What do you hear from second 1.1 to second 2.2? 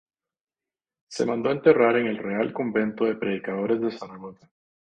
Se mandó enterrar en el